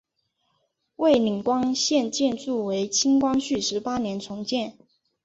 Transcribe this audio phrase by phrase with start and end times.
[0.95, 4.79] 蔚岭关现建筑为清光绪十八年重建。